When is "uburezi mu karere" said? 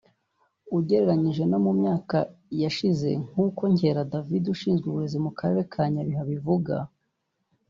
4.87-5.61